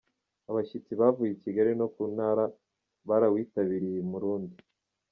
[0.49, 2.45] Abashyitsi bavuye Kigali no ku Ntara
[3.07, 4.57] barawitabiriye i Murundi.